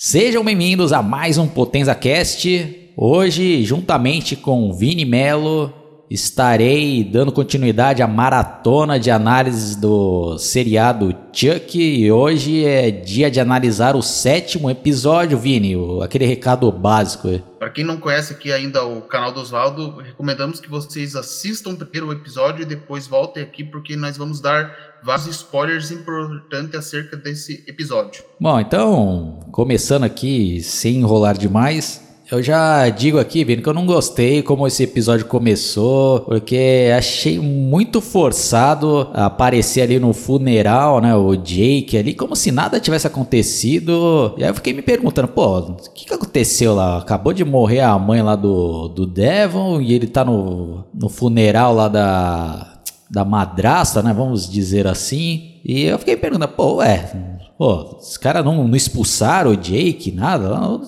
[0.00, 2.92] Sejam bem-vindos a mais um Potenza Cast.
[2.96, 5.74] Hoje, juntamente com Vini Melo,
[6.08, 11.76] estarei dando continuidade à maratona de análises do seriado Chuck.
[11.76, 17.42] E hoje é dia de analisar o sétimo episódio, Vini, aquele recado básico.
[17.58, 22.06] Para quem não conhece aqui ainda o canal do Oswaldo, recomendamos que vocês assistam primeiro
[22.06, 27.64] o episódio e depois voltem aqui, porque nós vamos dar vários spoilers importantes acerca desse
[27.66, 28.22] episódio.
[28.40, 33.86] Bom, então, começando aqui, sem enrolar demais, eu já digo aqui, Vini, que eu não
[33.86, 41.16] gostei como esse episódio começou, porque achei muito forçado aparecer ali no funeral, né?
[41.16, 44.34] O Jake ali, como se nada tivesse acontecido.
[44.36, 46.98] E aí eu fiquei me perguntando, pô, o que, que aconteceu lá?
[46.98, 51.74] Acabou de morrer a mãe lá do, do Devon e ele tá no, no funeral
[51.74, 52.77] lá da
[53.10, 54.12] da madrasta, né?
[54.12, 55.60] Vamos dizer assim.
[55.64, 57.10] E eu fiquei perguntando, pô, ué,
[57.56, 60.46] pô, os caras não, não expulsaram o Jake, nada?
[60.46, 60.82] Eu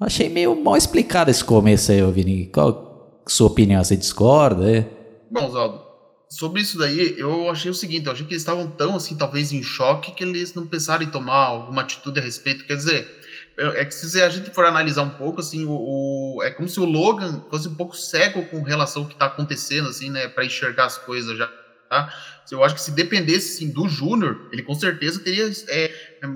[0.00, 2.46] achei meio mal explicado esse começo aí, Vini.
[2.46, 3.82] Qual sua opinião?
[3.82, 4.70] Você discorda?
[4.70, 4.88] É?
[5.30, 5.80] Bom, Zaldo,
[6.28, 9.52] sobre isso daí, eu achei o seguinte, eu achei que eles estavam tão, assim, talvez
[9.52, 12.66] em choque, que eles não pensaram em tomar alguma atitude a respeito.
[12.66, 13.08] Quer dizer,
[13.56, 16.80] é que se a gente for analisar um pouco, assim, o, o, é como se
[16.80, 20.44] o Logan fosse um pouco cego com relação ao que está acontecendo, assim, né, para
[20.44, 21.46] enxergar as coisas já.
[21.88, 22.12] Tá?
[22.50, 25.92] Eu acho que se dependesse assim, do Júnior, ele com certeza teria é,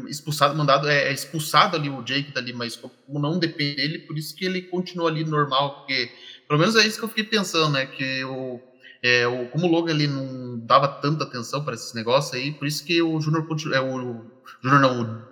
[0.08, 4.16] expulsado, mandado, é, é expulsado ali o Jake dali, mas como não depende dele, por
[4.16, 6.10] isso que ele continua ali normal, porque
[6.46, 8.60] pelo menos é isso que eu fiquei pensando, né, que o,
[9.02, 12.66] é, o como o Logan ali não dava tanta atenção para esses negócios aí, por
[12.66, 14.24] isso que o Júnior é o
[14.62, 15.27] Júnior não, o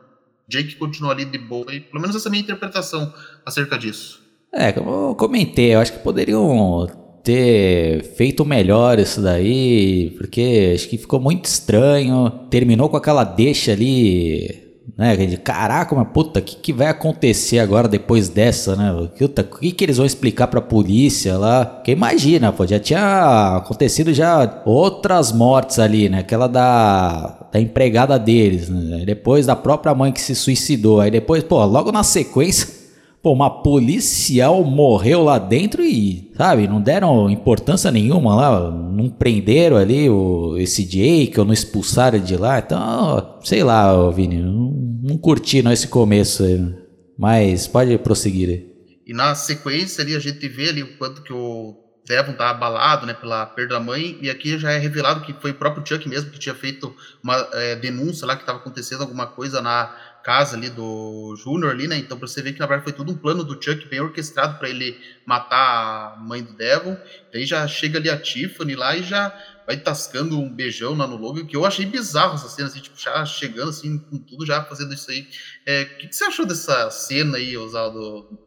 [0.49, 1.75] Jake continua ali de boa.
[1.75, 3.13] E pelo menos essa é a minha interpretação
[3.45, 4.21] acerca disso.
[4.53, 6.87] É, como eu comentei, eu acho que poderiam
[7.23, 12.31] ter feito melhor isso daí, porque acho que ficou muito estranho.
[12.49, 14.67] Terminou com aquela deixa ali
[14.97, 15.37] né?
[15.39, 18.93] Caraca, mas puta, o que, que vai acontecer agora depois dessa, né?
[18.93, 21.65] O que, que eles vão explicar pra polícia lá?
[21.65, 26.21] Porque imagina, pô, já tinha acontecido já outras mortes ali, né?
[26.21, 29.05] Aquela da, da empregada deles, né?
[29.07, 31.01] Depois da própria mãe que se suicidou.
[31.01, 32.87] Aí depois, pô, logo na sequência
[33.27, 39.77] Pô, uma policial morreu lá dentro e, sabe, não deram importância nenhuma lá, não prenderam
[39.77, 42.61] ali o, esse Jake ou não expulsaram de lá.
[42.61, 44.71] Então, sei lá, Vini, não,
[45.03, 46.73] não curti não esse começo aí.
[47.19, 48.67] Mas pode prosseguir aí.
[49.05, 51.75] E na sequência ali a gente vê ali o quanto que o
[52.07, 55.51] Devon tá abalado, né, pela perda da mãe, e aqui já é revelado que foi
[55.51, 59.27] o próprio Chuck mesmo que tinha feito uma é, denúncia lá que estava acontecendo alguma
[59.27, 61.97] coisa na casa ali do Júnior ali, né?
[61.97, 64.69] Então, você ver que na verdade foi tudo um plano do Chuck bem orquestrado para
[64.69, 66.97] ele matar a mãe do Devon.
[67.33, 69.33] Daí já chega ali a Tiffany lá e já
[69.65, 72.99] vai tascando um beijão lá no Logan, que eu achei bizarro essa cena, assim, tipo,
[72.99, 75.29] já chegando assim, com tudo já fazendo isso aí.
[75.65, 78.39] É, o que, que, você achou dessa cena aí, Osvaldo?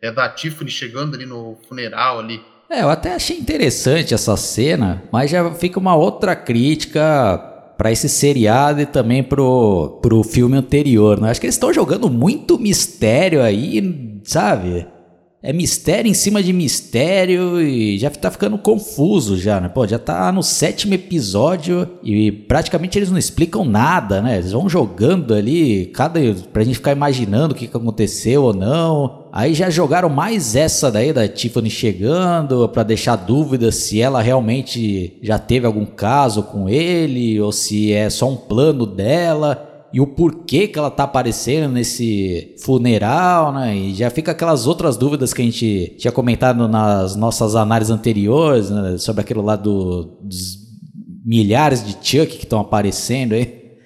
[0.00, 2.40] É, da Tiffany chegando ali no funeral ali?
[2.68, 7.38] É, eu até achei interessante essa cena, mas já fica uma outra crítica
[7.76, 11.30] para esse seriado e também pro, pro filme anterior, né?
[11.30, 14.86] Acho que eles estão jogando muito mistério aí, sabe?
[15.42, 19.68] É mistério em cima de mistério e já tá ficando confuso já, né?
[19.68, 24.38] Pô, já tá no sétimo episódio e praticamente eles não explicam nada, né?
[24.38, 26.18] Eles vão jogando ali, cada
[26.52, 29.26] pra gente ficar imaginando o que, aconteceu ou não.
[29.30, 35.18] Aí já jogaram mais essa daí da Tiffany chegando para deixar dúvida se ela realmente
[35.22, 40.06] já teve algum caso com ele ou se é só um plano dela e o
[40.06, 43.74] porquê que ela tá aparecendo nesse funeral, né?
[43.74, 48.68] E já fica aquelas outras dúvidas que a gente tinha comentado nas nossas análises anteriores,
[48.68, 48.98] né?
[48.98, 50.58] sobre aquilo lá do, dos
[51.24, 53.78] milhares de Chuck que estão aparecendo aí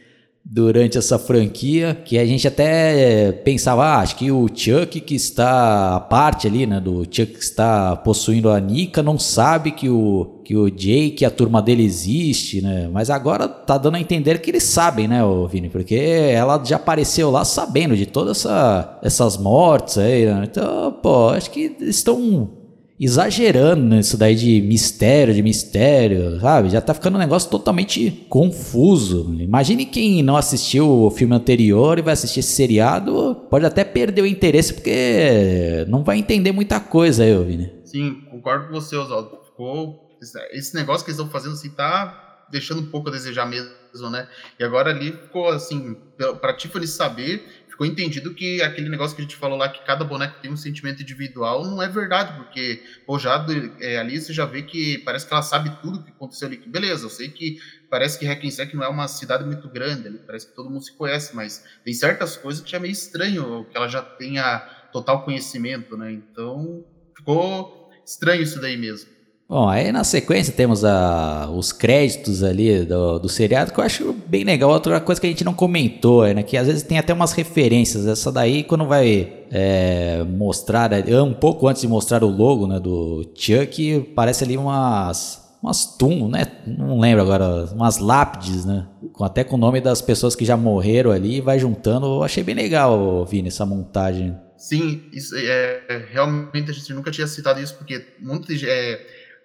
[0.45, 5.95] durante essa franquia, que a gente até pensava, ah, acho que o Chuck que está
[5.95, 10.40] a parte ali, né, do Chuck que está possuindo a Nika, não sabe que o
[10.51, 12.91] que o Jake, a turma dele existe, né?
[12.93, 16.75] Mas agora tá dando a entender que eles sabem, né, o Vini, porque ela já
[16.75, 20.49] apareceu lá sabendo de todas essa, essas mortes aí, né?
[20.51, 22.51] Então, pô, acho que estão
[22.99, 26.69] exagerando nisso daí de mistério, de mistério, sabe?
[26.69, 29.33] Já tá ficando um negócio totalmente confuso.
[29.39, 34.23] Imagine quem não assistiu o filme anterior e vai assistir esse seriado, pode até perder
[34.23, 37.71] o interesse porque não vai entender muita coisa aí, Vini.
[37.85, 39.39] Sim, concordo com você, Oswaldo.
[39.45, 40.10] Ficou
[40.51, 43.71] esse negócio que eles estão fazendo assim tá deixando um pouco a desejar mesmo,
[44.11, 44.29] né?
[44.59, 45.97] E agora ali ficou assim,
[46.41, 50.05] para Tiffany saber, ficou entendido que aquele negócio que a gente falou lá, que cada
[50.05, 53.47] boneco tem um sentimento individual, não é verdade, porque pô, já
[53.81, 56.57] é, ali você já vê que parece que ela sabe tudo que aconteceu ali.
[56.67, 57.59] Beleza, eu sei que
[57.89, 60.93] parece que Hackensack não é uma cidade muito grande, ali, parece que todo mundo se
[60.93, 64.59] conhece, mas tem certas coisas que é meio estranho que ela já tenha
[64.93, 66.13] total conhecimento, né?
[66.13, 66.85] Então
[67.17, 69.20] ficou estranho isso daí mesmo.
[69.51, 74.13] Bom, aí na sequência temos a, os créditos ali do, do seriado, que eu acho
[74.29, 74.71] bem legal.
[74.71, 77.33] Outra coisa que a gente não comentou, é, né, que às vezes tem até umas
[77.33, 78.07] referências.
[78.07, 82.79] Essa daí, quando vai é, mostrar, é, um pouco antes de mostrar o logo né,
[82.79, 86.47] do Chuck, parece ali umas, umas tum, né?
[86.65, 88.87] Não lembro agora, umas lápides, né?
[89.13, 92.07] Com, até com o nome das pessoas que já morreram ali, vai juntando.
[92.07, 94.33] Eu achei bem legal, Vini, essa montagem.
[94.57, 98.05] Sim, isso é, é realmente a gente nunca tinha citado isso, porque
[98.47, 99.01] de, é,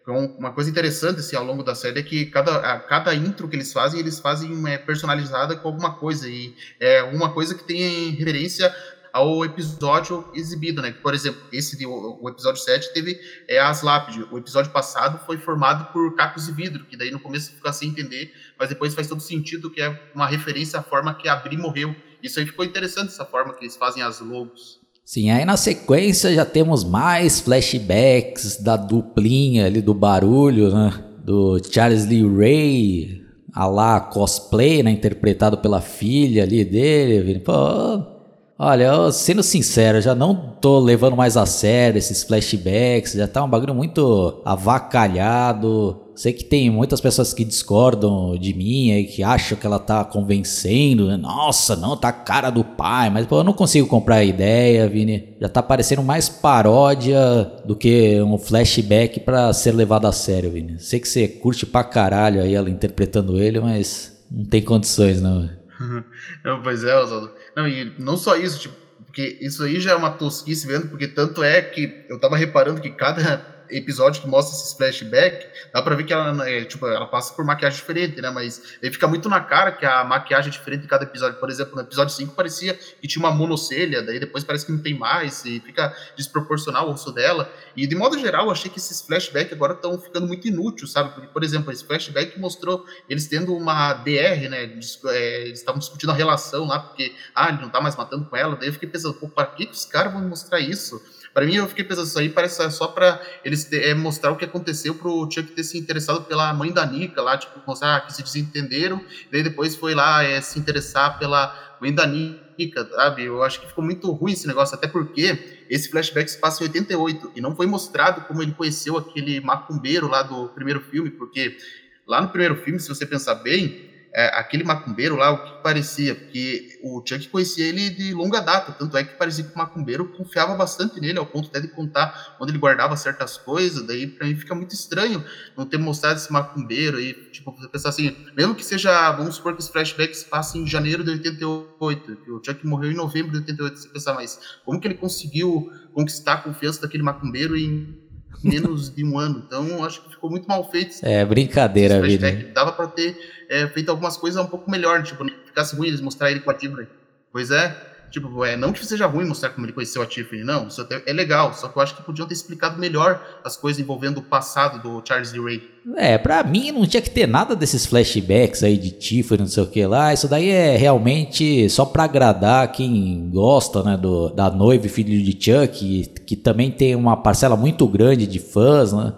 [0.08, 3.56] uma coisa interessante assim, ao longo da série é que cada, a, cada intro que
[3.56, 6.30] eles fazem, eles fazem é, personalizada com alguma coisa.
[6.30, 8.74] E é uma coisa que tem referência
[9.12, 10.92] ao episódio exibido, né?
[10.92, 13.18] Por exemplo, esse o, o episódio 7 teve
[13.48, 14.28] é, as lápides.
[14.30, 17.90] O episódio passado foi formado por cacos de vidro, que daí no começo fica sem
[17.90, 21.58] entender, mas depois faz todo sentido que é uma referência à forma que a Bri
[21.58, 21.96] morreu.
[22.22, 24.85] Isso aí ficou interessante, essa forma que eles fazem as logos.
[25.06, 30.92] Sim, aí na sequência já temos mais flashbacks da duplinha ali do barulho, né?
[31.24, 33.22] Do Charles Lee Ray,
[33.54, 34.90] a lá cosplay, né?
[34.90, 37.40] Interpretado pela filha ali dele.
[37.40, 38.15] Pô,
[38.58, 43.50] olha, sendo sincero, já não tô levando mais a sério esses flashbacks, já tá um
[43.50, 46.02] bagulho muito avacalhado.
[46.16, 50.02] Sei que tem muitas pessoas que discordam de mim e que acham que ela tá
[50.06, 51.08] convencendo.
[51.08, 51.18] Né?
[51.18, 53.10] Nossa, não, tá cara do pai.
[53.10, 55.36] Mas pô, eu não consigo comprar a ideia, Vini.
[55.42, 60.80] Já tá parecendo mais paródia do que um flashback para ser levado a sério, Vini.
[60.80, 65.50] Sei que você curte pra caralho aí ela interpretando ele, mas não tem condições, não.
[66.46, 67.32] não pois é, Oswaldo.
[67.56, 68.76] Não, e não só isso, tipo,
[69.06, 72.82] porque isso aí já é uma tosquice vendo, porque tanto é que eu tava reparando
[72.82, 77.06] que cada episódio que mostra esses flashbacks, dá pra ver que ela, é, tipo, ela
[77.08, 78.30] passa por maquiagem diferente, né?
[78.30, 81.40] Mas ele fica muito na cara que a maquiagem é diferente em cada episódio.
[81.40, 84.80] Por exemplo, no episódio 5 parecia que tinha uma monocelha, daí depois parece que não
[84.80, 87.52] tem mais, e fica desproporcional o rosto dela.
[87.76, 91.14] E de modo geral, achei que esses flashbacks agora estão ficando muito inúteis, sabe?
[91.14, 94.64] Porque, por exemplo, esse flashback mostrou eles tendo uma DR, né?
[95.08, 98.36] É, eles estavam discutindo a relação lá, porque, ah, ele não tá mais matando com
[98.36, 98.56] ela.
[98.56, 101.02] Daí eu fiquei pensando, pô, que, que os caras vão mostrar isso?
[101.34, 104.36] Para mim, eu fiquei pensando, isso aí parece só para eles ter, é, mostrar o
[104.36, 108.14] que aconteceu pro Chuck ter se interessado pela mãe da Nika lá, tipo, mostrar que
[108.14, 113.24] se desentenderam, e daí depois foi lá é, se interessar pela mãe da Nika, sabe?
[113.24, 116.68] Eu acho que ficou muito ruim esse negócio, até porque esse flashback se passa em
[116.68, 121.58] 88 e não foi mostrado como ele conheceu aquele macumbeiro lá do primeiro filme, porque
[122.06, 126.16] lá no primeiro filme, se você pensar bem, é, aquele macumbeiro lá, o que parecia?
[126.16, 130.08] Porque o Chuck conhecia ele de longa data, tanto é que parecia que o macumbeiro
[130.14, 134.26] confiava bastante nele, ao ponto até de contar onde ele guardava certas coisas, daí pra
[134.26, 135.22] mim fica muito estranho
[135.58, 139.60] não ter mostrado esse macumbeiro, e tipo, pensar assim, mesmo que seja, vamos supor que
[139.60, 143.78] os flashbacks passem em janeiro de 88, que o Chuck morreu em novembro de 88,
[143.78, 148.05] você pensar, mas como que ele conseguiu conquistar a confiança daquele macumbeiro em
[148.44, 149.44] menos de um ano.
[149.46, 150.98] Então, acho que ficou muito mal feito.
[151.04, 152.32] É, brincadeira, vida.
[152.54, 153.18] Dava para ter
[153.50, 156.52] é, feito algumas coisas um pouco melhor, tipo, não ficasse ruim eles mostrar ele com
[156.52, 156.88] a Tiffany.
[157.32, 157.76] Pois é,
[158.10, 161.14] tipo, é, não que seja ruim mostrar como ele conheceu a Tiffany, não, isso é
[161.14, 164.82] legal, só que eu acho que podiam ter explicado melhor as coisas envolvendo o passado
[164.82, 165.64] do Charles Lee Ray.
[165.96, 169.64] É, pra mim não tinha que ter nada desses flashbacks aí de Tiffany, não sei
[169.64, 174.50] o que lá, isso daí é realmente só pra agradar quem gosta, né, do, da
[174.50, 178.94] noiva e filho de Chuck, que, que também tem uma parcela muito grande de fãs,
[178.94, 179.14] né,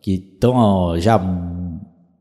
[0.00, 1.16] que estão já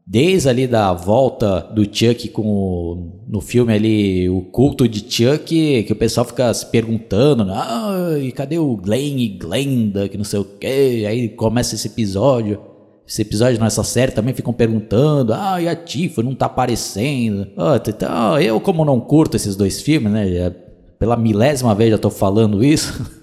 [0.06, 5.84] Desde ali da volta do Chuck com o, no filme ali, o culto de Chuck,
[5.84, 10.26] que o pessoal fica se perguntando, ah, e cadê o Glenn e Glenda, que não
[10.26, 12.60] sei o que, aí começa esse episódio.
[13.08, 17.48] Esse episódio nessa série também ficam perguntando, ah, e a Tifa não tá aparecendo.
[17.58, 20.54] Ah, então, eu como não curto esses dois filmes, né,
[20.98, 23.12] pela milésima vez já tô falando isso.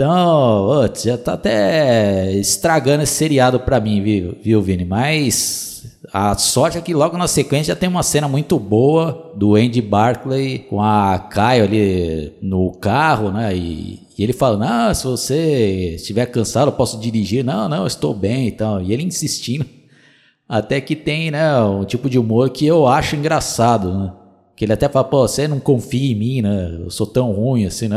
[0.00, 4.82] Então, já tá até estragando esse seriado pra mim, viu, viu Vini?
[4.82, 9.56] Mas a sorte é que logo na sequência já tem uma cena muito boa do
[9.56, 13.54] Andy Barclay com a Caio ali no carro, né?
[13.54, 17.44] E, e ele fala: Não, se você estiver cansado, eu posso dirigir.
[17.44, 18.80] Não, não, estou bem e tal.
[18.80, 19.66] E ele insistindo.
[20.48, 24.12] Até que tem, né, um tipo de humor que eu acho engraçado, né?
[24.60, 26.80] Que ele até fala, pô, você não confia em mim, né?
[26.82, 27.96] Eu sou tão ruim assim, né,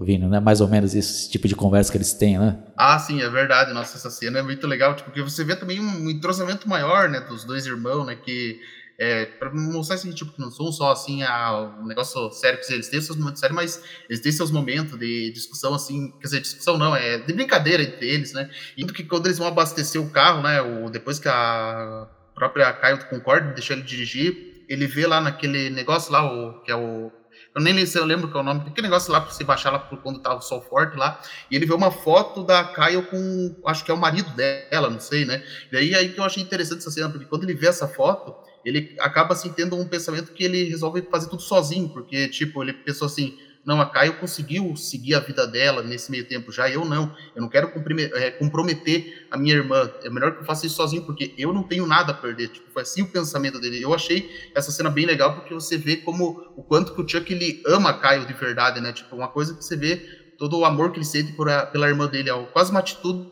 [0.00, 0.28] Vino?
[0.28, 0.40] Né?
[0.40, 2.58] Mais ou menos esse tipo de conversa que eles têm, né?
[2.76, 3.72] Ah, sim, é verdade.
[3.72, 7.20] Nossa, essa cena é muito legal, tipo, porque você vê também um entrosamento maior, né,
[7.20, 8.58] dos dois irmãos, né, que
[8.98, 12.88] é, para mostrar assim, tipo, que não são só assim a, negócio sério, que eles
[12.88, 16.76] têm seus momentos sérios, mas eles têm seus momentos de discussão, assim, quer dizer, discussão
[16.76, 18.50] não, é de brincadeira entre eles, né?
[18.76, 20.60] E que quando eles vão abastecer o carro, né?
[20.60, 26.12] O, depois que a própria Caio concorda, deixou ele dirigir, ele vê lá naquele negócio
[26.12, 27.10] lá, o, que é o
[27.54, 29.70] eu nem sei, eu lembro que é o nome, aquele negócio lá para você baixar
[29.70, 33.60] lá quando tava o sol forte lá, e ele vê uma foto da Kyle com,
[33.66, 35.44] acho que é o marido dela, não sei, né?
[35.70, 38.34] E aí, aí que eu achei interessante essa cena, porque quando ele vê essa foto,
[38.64, 42.72] ele acaba assim tendo um pensamento que ele resolve fazer tudo sozinho, porque tipo, ele
[42.72, 46.84] pensou assim, não, a Caio conseguiu seguir a vida dela nesse meio tempo já, eu
[46.84, 47.14] não.
[47.34, 47.70] Eu não quero
[48.14, 49.88] é, comprometer a minha irmã.
[50.02, 52.48] É melhor que eu faça isso sozinho, porque eu não tenho nada a perder.
[52.48, 53.80] Tipo, foi assim o pensamento dele.
[53.80, 57.32] Eu achei essa cena bem legal, porque você vê como o quanto que o Chuck
[57.32, 58.92] ele ama a Caio de verdade, né?
[58.92, 59.96] Tipo, uma coisa que você vê
[60.36, 62.30] todo o amor que ele sente por a, pela irmã dele.
[62.30, 63.30] É quase uma atitude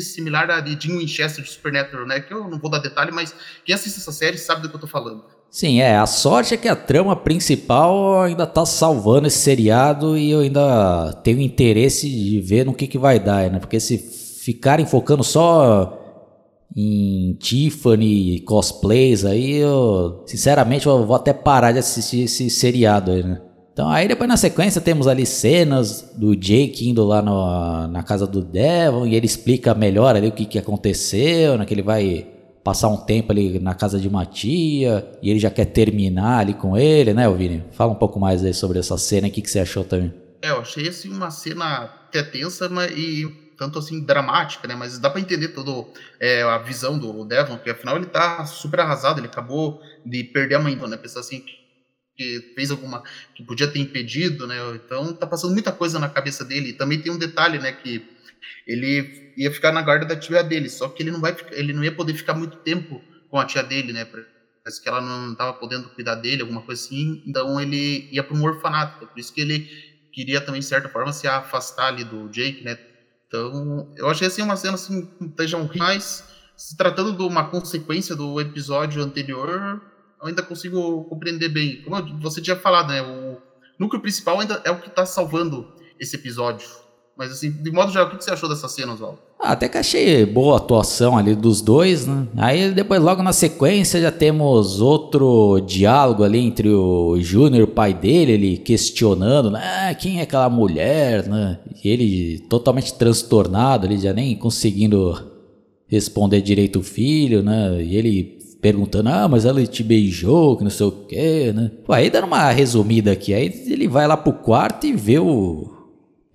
[0.00, 2.20] similar a de Jim Winchester de Supernatural, né?
[2.20, 4.80] Que eu não vou dar detalhe, mas quem assiste essa série sabe do que eu
[4.80, 5.35] tô falando.
[5.56, 5.96] Sim, é.
[5.96, 11.14] A sorte é que a trama principal ainda tá salvando esse seriado e eu ainda
[11.24, 13.58] tenho interesse de ver no que, que vai dar, né?
[13.58, 15.98] Porque se ficarem focando só
[16.76, 23.22] em Tiffany cosplays aí, eu sinceramente eu vou até parar de assistir esse seriado aí,
[23.22, 23.40] né?
[23.72, 28.26] Então aí depois na sequência temos ali cenas do Jake indo lá no, na casa
[28.26, 31.64] do Devon e ele explica melhor ali o que, que aconteceu, né?
[31.64, 32.35] Que ele vai
[32.66, 36.52] passar um tempo ali na casa de uma tia e ele já quer terminar ali
[36.52, 37.64] com ele, né, Vini?
[37.70, 40.12] Fala um pouco mais aí sobre essa cena, o que, que você achou também?
[40.42, 43.24] É, eu achei assim uma cena até tensa mas, e
[43.56, 44.74] tanto assim dramática, né?
[44.74, 45.86] Mas dá para entender todo
[46.18, 50.56] é, a visão do Devon, porque afinal ele tá super arrasado, ele acabou de perder
[50.56, 50.96] a mãe, né?
[50.96, 51.44] Pensar assim
[52.16, 53.04] que fez alguma
[53.36, 54.56] que podia ter impedido, né?
[54.74, 56.70] Então tá passando muita coisa na cabeça dele.
[56.70, 58.15] E também tem um detalhe, né, que
[58.66, 61.84] ele ia ficar na guarda da tia dele, só que ele não vai ele não
[61.84, 63.00] ia poder ficar muito tempo
[63.30, 64.04] com a tia dele, né?
[64.04, 67.22] Parece que ela não estava podendo cuidar dele, alguma coisa assim.
[67.26, 69.68] Então ele ia para um orfanato, por isso que ele
[70.12, 72.78] queria também de certa forma se afastar ali do Jake, né?
[73.28, 76.24] Então, eu achei assim uma cena assim, esteja um mas
[76.56, 79.82] se tratando de uma consequência do episódio anterior,
[80.20, 81.82] eu ainda consigo compreender bem.
[81.82, 83.02] Como você tinha falado, né?
[83.02, 83.40] O
[83.78, 86.66] núcleo principal ainda é o que está salvando esse episódio.
[87.16, 89.18] Mas assim, de modo geral, o que você achou dessa cena, Oswaldo?
[89.40, 92.26] Ah, até que achei boa a atuação ali dos dois, né?
[92.36, 97.68] Aí depois, logo na sequência, já temos outro diálogo ali entre o Júnior e o
[97.68, 99.60] pai dele, ele questionando, né?
[99.62, 101.58] Ah, quem é aquela mulher, né?
[101.82, 105.18] E ele totalmente transtornado, ele já nem conseguindo
[105.86, 107.82] responder direito o filho, né?
[107.82, 111.70] E ele perguntando, ah, mas ela te beijou, que não sei o quê, né?
[111.88, 115.75] Aí dando uma resumida aqui, aí ele vai lá pro quarto e vê o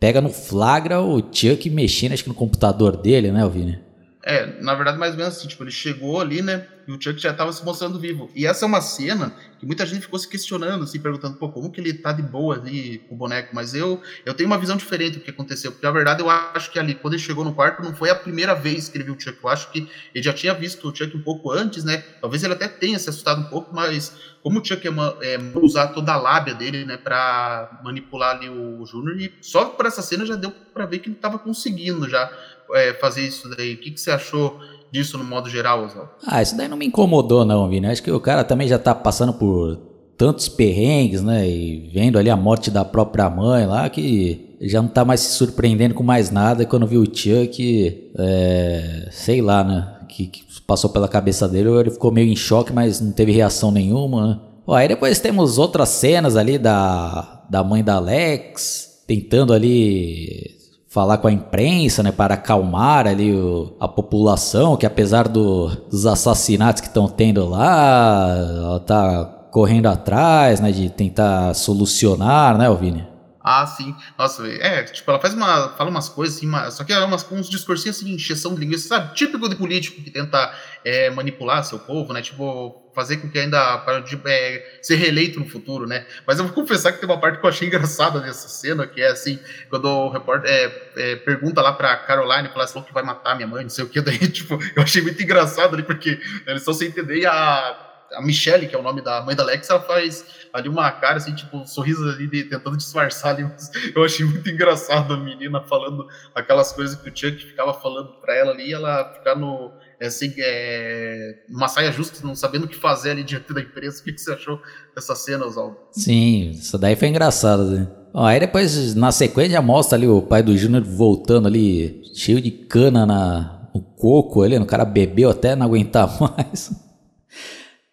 [0.02, 3.80] pega no flagra o Chuck mexendo, acho que no computador dele, né, Vini?
[4.26, 7.34] É, na verdade, mais ou menos assim, tipo, ele chegou ali, né, o Chuck já
[7.34, 8.30] tava se mostrando vivo.
[8.36, 11.72] E essa é uma cena que muita gente ficou se questionando, assim, perguntando, pô, como
[11.72, 13.54] que ele tá de boa ali com o boneco?
[13.54, 16.72] Mas eu, eu tenho uma visão diferente do que aconteceu, porque na verdade eu acho
[16.72, 19.16] que ali, quando ele chegou no quarto, não foi a primeira vez que ele viu
[19.16, 19.38] o Chuck.
[19.42, 21.98] Eu acho que ele já tinha visto o Chuck um pouco antes, né?
[22.20, 24.92] Talvez ele até tenha se assustado um pouco, mas como o Chuck é,
[25.34, 29.86] é usar toda a lábia dele, né, pra manipular ali o Júnior, e só por
[29.86, 32.32] essa cena já deu para ver que ele tava conseguindo já
[32.74, 33.76] é, fazer isso daí.
[33.76, 34.60] O que, que você achou
[34.92, 36.12] disso no modo geral, Oswaldo?
[36.26, 37.88] Ah, isso daí não me incomodou não, Vini.
[37.88, 39.80] Acho que o cara também já tá passando por
[40.18, 41.50] tantos perrengues, né?
[41.50, 45.32] E vendo ali a morte da própria mãe lá, que já não tá mais se
[45.32, 46.64] surpreendendo com mais nada.
[46.64, 49.98] E quando viu o Chuck, é, sei lá, né?
[50.08, 53.72] Que, que, passou pela cabeça dele, ele ficou meio em choque, mas não teve reação
[53.72, 54.40] nenhuma, né?
[54.66, 60.56] Bom, aí depois temos outras cenas ali da, da mãe da Alex, tentando ali
[60.92, 66.06] falar com a imprensa, né, para acalmar ali o, a população, que apesar do, dos
[66.06, 73.08] assassinatos que estão tendo lá, ela tá correndo atrás, né, de tentar solucionar, né, Alvine?
[73.44, 73.96] Ah, sim.
[74.18, 75.70] Nossa, é, tipo, ela faz uma.
[75.70, 78.88] fala umas coisas assim, só que é umas, uns discursinhos assim, de encheção de linguiça,
[78.88, 79.16] sabe?
[79.16, 80.54] Típico de político que tenta
[80.86, 82.22] é, manipular seu povo, né?
[82.22, 86.06] Tipo, fazer com que ainda para é, ser reeleito no futuro, né?
[86.28, 89.02] Mas eu vou confessar que tem uma parte que eu achei engraçada nessa cena, que
[89.02, 93.04] é assim, quando o repórter é, é, pergunta lá pra Caroline, fala assim, que vai
[93.04, 96.20] matar minha mãe, não sei o que, daí, tipo, eu achei muito engraçado ali, porque
[96.46, 99.44] eles estão sem entender e a a Michelle, que é o nome da mãe da
[99.44, 103.50] Alex, ela faz ali uma cara, assim, tipo, um sorriso ali, de, tentando disfarçar ali.
[103.96, 108.36] Eu achei muito engraçado a menina falando aquelas coisas que o Chuck ficava falando pra
[108.36, 112.76] ela ali, ela ficar no, é, assim, é, numa saia justa, não sabendo o que
[112.76, 114.02] fazer ali diante da imprensa.
[114.02, 114.60] O que, que você achou
[114.96, 115.78] dessa cena, Oswaldo?
[115.92, 117.88] Sim, isso daí foi engraçado, né?
[118.14, 123.06] Aí depois, na sequência, mostra ali o pai do Júnior voltando ali, cheio de cana
[123.06, 126.72] na, no coco ali, o cara bebeu até não aguentar mais.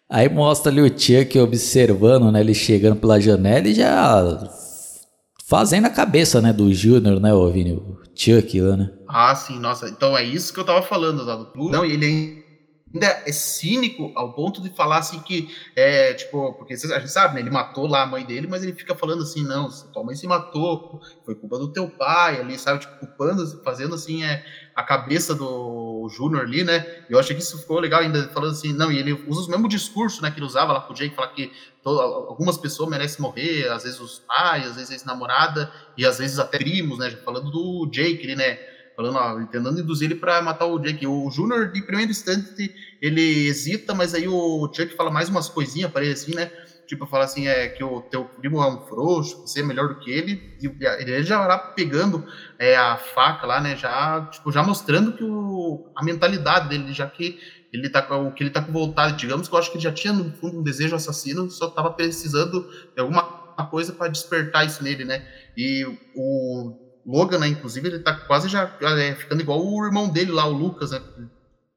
[0.09, 2.39] Aí mostra ali o Chuck observando, né?
[2.39, 4.49] Ele chegando pela janela e já
[5.45, 6.51] fazendo a cabeça, né?
[6.51, 7.73] Do Júnior, né, Vini?
[7.73, 8.91] O Chuck lá, né?
[9.07, 9.87] Ah, sim, nossa.
[9.87, 11.51] Então é isso que eu tava falando, Oswaldo.
[11.55, 12.43] Não, ele
[12.93, 17.35] ainda é cínico ao ponto de falar assim que é tipo, porque a gente sabe,
[17.35, 17.41] né?
[17.41, 20.27] Ele matou lá a mãe dele, mas ele fica falando assim, não, tua mãe se
[20.27, 22.79] matou, foi culpa do teu pai ali, sabe?
[22.79, 24.43] Tipo, culpando, fazendo assim, é
[24.75, 27.03] a cabeça do Júnior ali, né?
[27.09, 29.69] Eu achei que isso ficou legal ainda, falando assim, não, e ele usa os mesmos
[29.69, 31.51] discursos, né, que ele usava lá pro Jake, falar que
[31.83, 36.17] todo, algumas pessoas merecem morrer, às vezes os pais, às vezes a ex-namorada, e às
[36.17, 37.11] vezes até primos, né?
[37.23, 38.57] Falando do Jake, ele, né?
[38.99, 41.07] Falando, ó, tentando induzir ele para matar o Jake.
[41.07, 45.89] O Júnior, de primeiro instante, ele hesita, mas aí o Chuck fala mais umas coisinhas
[45.89, 46.51] para ele, assim, né?
[46.85, 49.99] Tipo, fala assim, é que o teu primo é um frouxo, você é melhor do
[49.99, 52.25] que ele, e ele já lá pegando
[52.57, 53.77] é, a faca lá, né?
[53.77, 57.39] Já, tipo, já mostrando que o, a mentalidade dele, já que
[57.71, 59.93] ele tá o que ele tá com vontade, digamos que eu acho que ele já
[59.93, 63.23] tinha no fundo um desejo assassino, só tava precisando de alguma
[63.69, 65.25] coisa para despertar isso nele, né?
[65.55, 70.31] E o Logan, né, inclusive, ele tá quase já é, ficando igual o irmão dele
[70.31, 71.01] lá, o Lucas, né?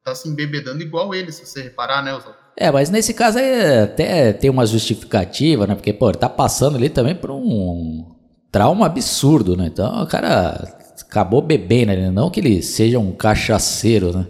[0.04, 2.42] Tá se embebedando igual ele, se você reparar, né, Oswaldo?
[2.56, 5.74] É, mas nesse caso aí até tem uma justificativa, né?
[5.74, 8.14] Porque, pô, ele tá passando ali também por um
[8.50, 9.66] trauma absurdo, né?
[9.66, 10.68] Então o cara
[11.00, 12.10] acabou bebendo, né?
[12.10, 14.26] Não que ele seja um cachaceiro, né?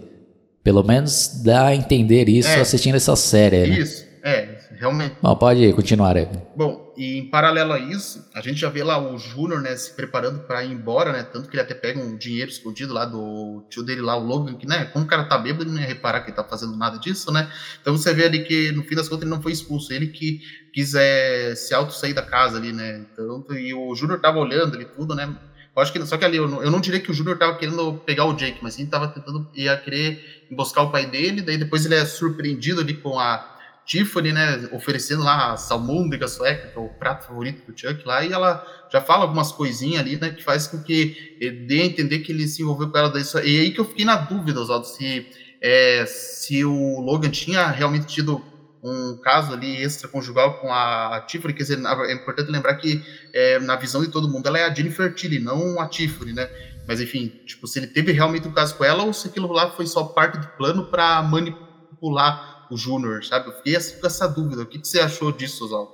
[0.63, 3.67] Pelo menos dá a entender isso é, assistindo essa série.
[3.67, 3.79] Né?
[3.79, 5.15] Isso, é, realmente.
[5.21, 6.27] Bom, pode continuar aí.
[6.55, 9.93] Bom, e em paralelo a isso, a gente já vê lá o Júnior, né, se
[9.93, 11.23] preparando para ir embora, né?
[11.23, 14.55] Tanto que ele até pega um dinheiro escondido lá do tio dele lá, o Logan,
[14.55, 16.75] que, né, como o cara tá bêbado, ele não ia reparar que ele tá fazendo
[16.77, 17.51] nada disso, né?
[17.81, 20.41] Então você vê ali que, no fim das contas, ele não foi expulso, ele que
[20.71, 23.05] quis é, se auto sair da casa ali, né?
[23.11, 25.35] Então, e o Júnior tava olhando ali tudo, né?
[25.75, 27.57] Eu acho que, só que ali, eu não, eu não diria que o Júnior tava
[27.57, 31.57] querendo pegar o Jake, mas sim tava tentando, ia querer emboscar o pai dele, daí
[31.57, 33.52] depois ele é surpreendido ali com a
[33.85, 38.23] Tiffany, né, oferecendo lá a salmôndega sueca, que é o prato favorito do Chuck lá,
[38.23, 41.37] e ela já fala algumas coisinhas ali, né, que faz com que
[41.67, 43.09] dê a entender que ele se envolveu com ela.
[43.09, 45.27] Daí, e aí que eu fiquei na dúvida, Oswaldo, se,
[45.61, 48.41] é, se o Logan tinha realmente tido
[48.83, 53.01] um caso ali extraconjugal com a Tiffany, quer dizer, é importante lembrar que
[53.33, 56.49] é, na visão de todo mundo ela é a Jennifer Tilly, não a Tiffany, né?
[56.85, 59.71] Mas enfim, tipo, se ele teve realmente um caso com ela ou se aquilo lá
[59.71, 63.49] foi só parte do plano para manipular o Júnior, sabe?
[63.49, 64.63] Eu fiquei assim com essa dúvida.
[64.63, 65.91] O que, que você achou disso, Oswaldo?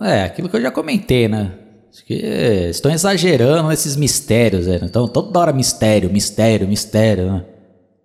[0.00, 1.58] É, aquilo que eu já comentei, né?
[2.06, 2.14] Que
[2.70, 4.80] estão exagerando esses mistérios, né?
[4.82, 7.44] Então, toda hora mistério, mistério, mistério, né?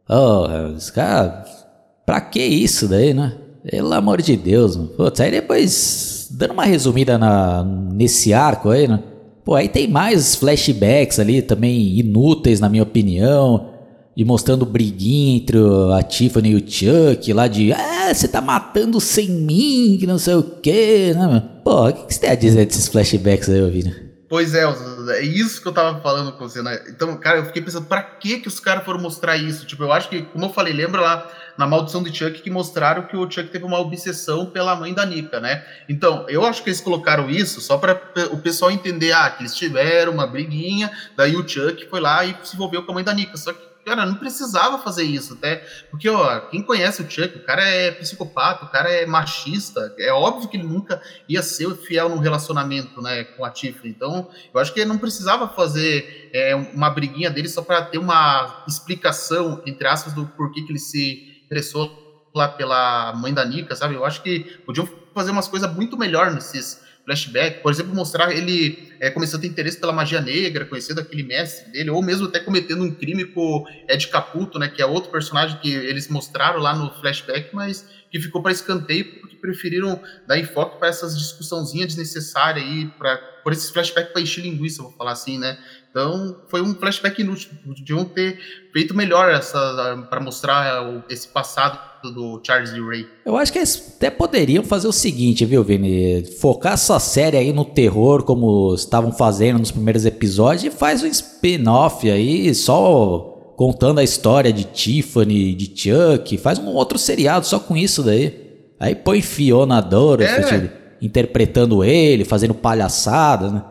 [0.09, 1.65] Oh, os caras.
[2.05, 3.37] Pra que isso daí, né?
[3.69, 4.89] Pelo amor de Deus, mano.
[4.89, 9.01] Putz, aí depois, dando uma resumida na, nesse arco aí, né?
[9.45, 13.76] Pô, aí tem mais flashbacks ali também inúteis, na minha opinião
[14.17, 15.59] e mostrando briguinha entre
[15.95, 20.17] a Tiffany e o Chuck lá de ah, você tá matando sem mim, que não
[20.17, 21.43] sei o que, né?
[21.63, 24.07] Pô, o que, que você tem a dizer desses flashbacks aí, Vini?
[24.27, 24.63] Pois é,
[25.09, 26.83] é isso que eu tava falando com você, né?
[26.89, 29.67] Então, cara, eu fiquei pensando, pra que que os caras foram mostrar isso?
[29.67, 33.03] Tipo, eu acho que, como eu falei, lembra lá na Maldição do Chuck que mostraram
[33.03, 35.63] que o Chuck teve uma obsessão pela mãe da Nika, né?
[35.87, 38.01] Então, eu acho que eles colocaram isso só para
[38.31, 42.35] o pessoal entender, ah, que eles tiveram uma briguinha, daí o Chuck foi lá e
[42.43, 43.37] se envolveu com a mãe da Nika.
[43.37, 45.65] Só que Cara, não precisava fazer isso, até.
[45.89, 49.95] Porque, ó, quem conhece o Chuck, o cara é psicopata, o cara é machista.
[49.97, 53.87] É óbvio que ele nunca ia ser fiel num relacionamento, né, com a Tiffany.
[53.87, 57.97] Então, eu acho que ele não precisava fazer é, uma briguinha dele só para ter
[57.97, 63.73] uma explicação, entre aspas, do porquê que ele se interessou lá pela mãe da Nika,
[63.73, 63.95] sabe?
[63.95, 68.91] Eu acho que podiam fazer umas coisas muito melhor nesses flashback, por exemplo, mostrar ele
[68.99, 72.41] é, começando a ter interesse pela magia negra, conhecendo aquele mestre dele, ou mesmo até
[72.41, 76.75] cometendo um crime com Ed Caputo, né, que é outro personagem que eles mostraram lá
[76.75, 82.65] no flashback, mas que ficou para escanteio porque preferiram dar enfoque para essas discussãozinhas desnecessárias
[82.65, 85.57] aí, pra, por esses flashbacks para encher linguiça, vou falar assim, né?
[85.97, 87.49] Então, foi um flashback inútil.
[87.65, 88.37] Podiam ter
[88.71, 91.79] feito melhor essa para mostrar esse passado
[92.13, 93.07] do Charles e Ray.
[93.25, 96.23] Eu acho que eles até poderiam fazer o seguinte, viu, Vini?
[96.39, 101.07] Focar essa série aí no terror, como estavam fazendo nos primeiros episódios, e faz um
[101.07, 106.37] spin-off aí, só contando a história de Tiffany, de Chuck.
[106.37, 108.67] Faz um outro seriado só com isso daí.
[108.79, 110.69] Aí põe Fiona Doris é.
[111.01, 113.63] interpretando ele, fazendo palhaçada, né?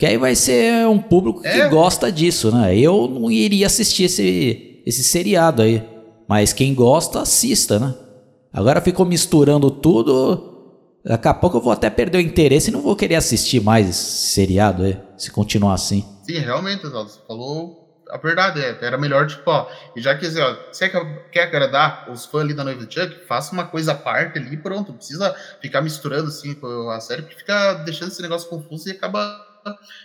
[0.00, 1.68] Que aí vai ser um público que é.
[1.68, 2.74] gosta disso, né?
[2.74, 5.86] Eu não iria assistir esse, esse seriado aí.
[6.26, 7.94] Mas quem gosta, assista, né?
[8.50, 10.72] Agora ficou misturando tudo.
[11.04, 13.90] Daqui a pouco eu vou até perder o interesse e não vou querer assistir mais
[13.90, 16.02] esse seriado aí, se continuar assim.
[16.22, 17.78] Sim, realmente, você falou
[18.10, 20.90] a verdade é, era melhor, tipo, ó, e já que assim, ó, você
[21.30, 24.54] quer agradar os fãs ali da noiva do Chuck, faça uma coisa à parte ali
[24.54, 24.88] e pronto.
[24.88, 28.92] Não precisa ficar misturando assim com a série, porque fica deixando esse negócio confuso e
[28.92, 29.49] acaba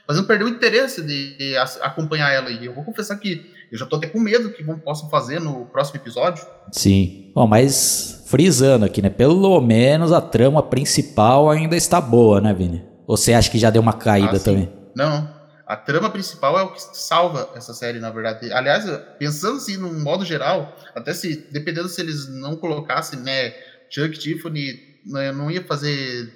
[0.06, 2.50] fazendo perder o interesse de acompanhar ela.
[2.50, 5.39] E eu vou confessar que eu já tô até com medo que vão, possam fazer
[5.39, 6.46] no próximo episódio.
[6.72, 7.32] Sim.
[7.34, 9.10] Bom, mas frisando aqui, né?
[9.10, 12.84] Pelo menos a trama principal ainda está boa, né, Vini?
[13.08, 14.72] Ou você acha que já deu uma caída ah, também?
[14.96, 15.30] Não,
[15.65, 18.52] a trama principal é o que salva essa série, na verdade.
[18.54, 18.86] Aliás,
[19.18, 23.54] pensando assim, num modo geral, até se, dependendo se eles não colocassem, né,
[23.89, 26.32] Chuck Tiffany, né, não ia fazer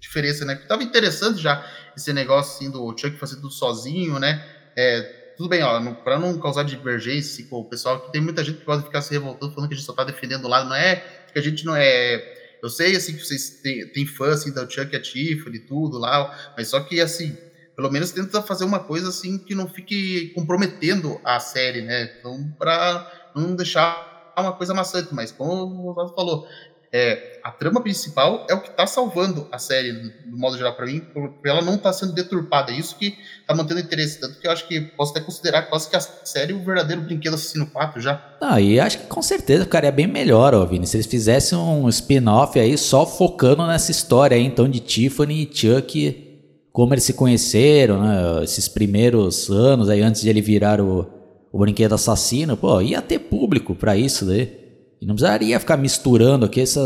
[0.00, 0.54] diferença, né?
[0.68, 1.64] Tava interessante já
[1.98, 4.44] esse negócio assim do Chuck fazer tudo sozinho, né?
[4.76, 5.02] É,
[5.36, 8.64] tudo bem, ó, para não causar divergência com o pessoal, que tem muita gente que
[8.64, 10.96] pode ficar se revoltando falando que a gente só tá defendendo o lado, não é
[11.32, 14.68] que a gente não é eu sei assim que vocês têm, têm fã assim da
[14.68, 17.36] Chuck e a Tiffany tudo lá, mas só que assim,
[17.76, 22.16] pelo menos tenta fazer uma coisa assim que não fique comprometendo a série, né?
[22.18, 26.48] Então, para não deixar uma coisa maçante, mas como o Oswaldo falou,
[26.90, 30.86] é, a trama principal é o que está salvando a série, do modo geral, para
[30.86, 32.72] mim, porque ela não está sendo deturpada.
[32.72, 34.18] Isso que está mantendo interesse.
[34.18, 37.02] Tanto que eu acho que posso até considerar quase que a série é o verdadeiro
[37.02, 38.36] brinquedo assassino 4 já.
[38.40, 41.88] Ah, e acho que com certeza ficaria bem melhor, ó, Vini, se eles fizessem um
[41.88, 46.28] spin-off aí só focando nessa história aí, então, de Tiffany e Chuck,
[46.72, 48.44] como eles se conheceram, né?
[48.44, 51.06] Esses primeiros anos aí, antes de ele virar o,
[51.52, 54.67] o brinquedo assassino, pô, ia ter público para isso daí.
[55.00, 56.80] E não precisaria ficar misturando aqui essa,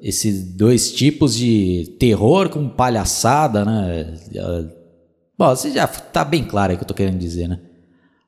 [0.00, 4.14] esses dois tipos de terror com palhaçada, né?
[5.38, 7.60] Bom, você já tá bem claro o que eu tô querendo dizer, né?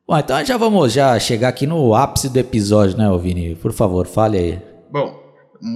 [0.06, 3.56] Bom, então já vamos já chegar aqui no ápice do episódio, né, Vini?
[3.56, 4.62] Por favor, fale aí.
[4.90, 5.18] Bom,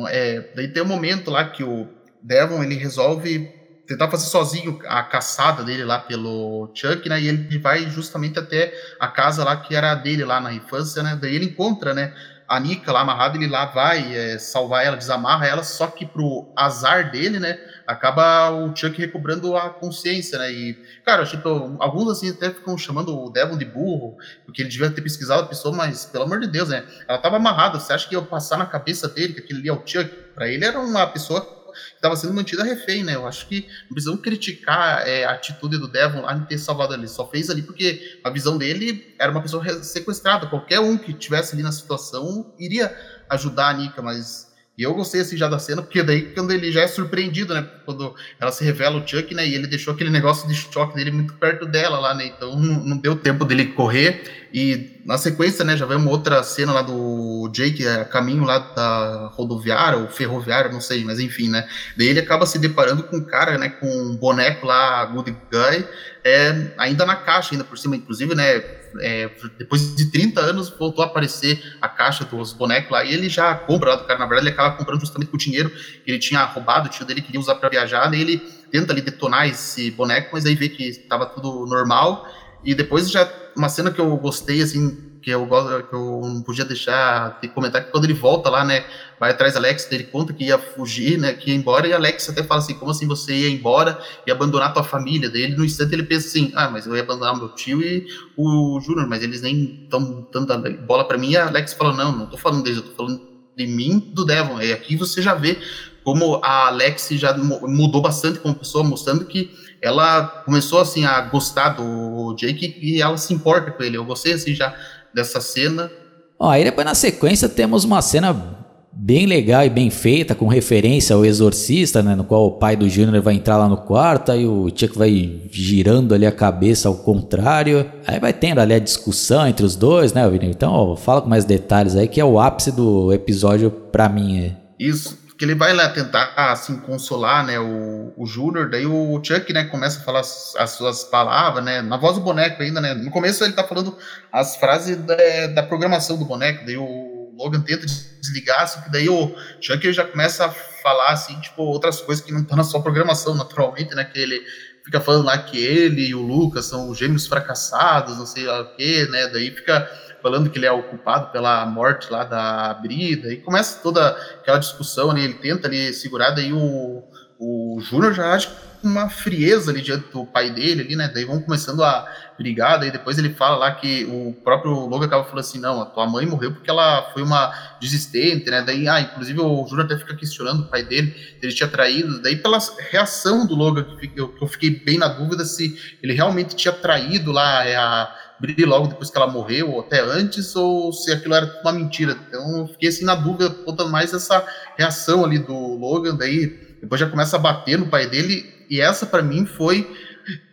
[0.08, 1.88] é, daí tem um momento lá que o
[2.22, 3.50] Devon ele resolve
[3.86, 7.20] tentar fazer sozinho a caçada dele lá pelo Chuck, né?
[7.20, 11.18] E ele vai justamente até a casa lá que era dele lá na infância, né?
[11.20, 12.12] Daí ele encontra, né?
[12.48, 16.50] A Nika lá amarrada, ele lá vai é, salvar ela, desamarra ela, só que pro
[16.56, 22.30] azar dele, né, acaba o Chuck recobrando a consciência, né, e, cara, tipo, alguns assim
[22.30, 26.06] até ficam chamando o Devon de burro, porque ele devia ter pesquisado a pessoa, mas,
[26.06, 29.08] pelo amor de Deus, né, ela tava amarrada, você acha que ia passar na cabeça
[29.08, 30.08] dele que aquele ali é o Chuck?
[30.34, 31.57] Pra ele era uma pessoa
[31.94, 33.14] estava sendo mantida refém, né?
[33.14, 36.94] Eu acho que não precisamos criticar é, a atitude do Devon lá em ter salvado
[36.94, 37.08] ali.
[37.08, 40.46] Só fez ali porque a visão dele era uma pessoa sequestrada.
[40.46, 42.94] Qualquer um que tivesse ali na situação iria
[43.28, 44.47] ajudar a Nika, mas
[44.78, 47.68] e eu gostei assim já da cena, porque daí quando ele já é surpreendido, né?
[47.84, 49.44] Quando ela se revela o Chuck, né?
[49.44, 52.26] E ele deixou aquele negócio de choque dele muito perto dela lá, né?
[52.26, 54.46] Então não, deu tempo dele correr.
[54.54, 59.26] E na sequência, né, já vemos outra cena lá do Jake, a caminho lá da
[59.34, 61.68] rodoviária, ou ferroviária, não sei, mas enfim, né?
[61.96, 65.84] Daí ele acaba se deparando com um cara, né, com um boneco lá, Good Guy,
[66.28, 68.62] é, ainda na caixa, ainda por cima, inclusive, né?
[69.00, 73.28] é, depois de 30 anos, voltou a aparecer a caixa dos bonecos lá, e ele
[73.28, 76.10] já compra lá do cara, na verdade, ele acaba comprando justamente com o dinheiro que
[76.10, 78.38] ele tinha roubado, o tio dele queria usar para viajar, ele
[78.70, 82.26] tenta ali detonar esse boneco, mas aí vê que estava tudo normal,
[82.64, 86.42] e depois já, uma cena que eu gostei, assim, que eu gosto, que eu não
[86.42, 88.84] podia deixar de comentar que quando ele volta lá, né,
[89.18, 91.96] vai atrás da Alex, ele conta que ia fugir, né, que ia embora, e a
[91.96, 95.28] Alex até fala assim, como assim você ia embora e abandonar tua família?
[95.28, 98.06] Daí ele, no instante, ele pensa assim, ah, mas eu ia abandonar meu tio e
[98.36, 102.12] o Júnior, mas eles nem estão dando bola para mim, e a Alex fala, não,
[102.12, 103.20] não tô falando deles, eu tô falando
[103.56, 105.58] de mim, do Devon, e aqui você já vê
[106.04, 109.50] como a Alex já mudou bastante como pessoa, mostrando que
[109.82, 113.96] ela começou assim a gostar do Jake e ela se importa com ele.
[113.96, 114.74] Eu gostei assim já
[115.14, 115.90] dessa cena.
[116.38, 118.58] Ó, aí depois na sequência temos uma cena
[119.00, 122.88] bem legal e bem feita, com referência ao Exorcista, né, no qual o pai do
[122.88, 126.96] Júnior vai entrar lá no quarto, aí o Chuck vai girando ali a cabeça ao
[126.96, 130.46] contrário, aí vai tendo ali a discussão entre os dois, né, Vini?
[130.46, 134.40] Então, ó, fala com mais detalhes aí, que é o ápice do episódio pra mim.
[134.40, 134.56] É.
[134.80, 139.52] Isso, que ele vai lá tentar, assim, consolar, né, o, o Júnior, daí o Chuck,
[139.52, 142.92] né, começa a falar as, as, suas palavras, né, na voz do boneco ainda, né,
[142.92, 143.96] no começo ele tá falando
[144.32, 149.08] as frases da, da programação do boneco, daí o Logan tenta desligar, assim, que daí
[149.08, 152.68] o Chuck já começa a falar, assim, tipo, outras coisas que não estão tá na
[152.68, 154.42] sua programação, naturalmente, né, que ele
[154.84, 159.06] fica falando lá que ele e o Lucas são gêmeos fracassados, não sei o que,
[159.06, 159.88] né, daí fica
[160.22, 164.58] falando que ele é o culpado pela morte lá da Brida, e começa toda aquela
[164.58, 165.22] discussão, né?
[165.22, 167.02] Ele tenta ali segurar, daí o,
[167.38, 168.36] o Júnior já
[168.80, 171.10] com uma frieza ali diante do pai dele ali, né?
[171.12, 172.06] Daí vão começando a
[172.38, 175.86] brigar, daí depois ele fala lá que o próprio Logan acaba falando assim, não, a
[175.86, 178.62] tua mãe morreu porque ela foi uma desistente, né?
[178.62, 182.36] Daí, ah, inclusive o Júnior até fica questionando o pai dele, ele tinha traído, daí
[182.36, 182.58] pela
[182.90, 187.32] reação do Logan, que eu, eu fiquei bem na dúvida se ele realmente tinha traído
[187.32, 191.34] lá é, a Bri logo depois que ela morreu, ou até antes, ou se aquilo
[191.34, 192.16] era uma mentira.
[192.28, 194.46] Então eu fiquei assim na dúvida, toda mais essa
[194.76, 196.46] reação ali do Logan, daí
[196.80, 199.86] depois já começa a bater no pai dele, e essa para mim foi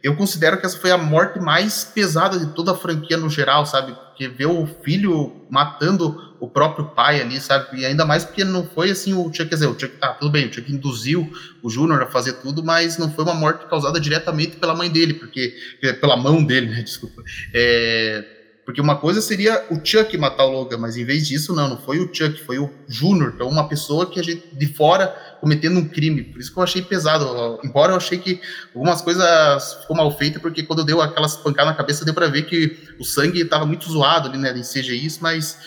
[0.01, 3.65] eu considero que essa foi a morte mais pesada de toda a franquia no geral,
[3.65, 3.93] sabe?
[3.93, 7.79] Porque ver o filho matando o próprio pai ali, sabe?
[7.79, 10.31] E ainda mais porque não foi assim o Chuck, quer dizer, o Chuck, tá, tudo
[10.31, 13.99] bem, o Chuck induziu o Júnior a fazer tudo, mas não foi uma morte causada
[13.99, 15.55] diretamente pela mãe dele, porque,
[16.01, 16.81] pela mão dele, né?
[16.83, 17.23] Desculpa.
[17.53, 21.69] É, porque uma coisa seria o Chuck matar o Logan, mas em vez disso, não,
[21.69, 25.07] não foi o Chuck, foi o Júnior, é uma pessoa que a gente, de fora,
[25.39, 26.23] cometendo um crime.
[26.23, 27.59] Por isso que eu achei pesado.
[27.63, 28.41] Embora eu achei que
[28.73, 32.47] algumas coisas ficou mal feitas, porque quando deu aquelas pancadas na cabeça, deu pra ver
[32.47, 35.59] que o sangue estava muito zoado ali, né, em CGI, mas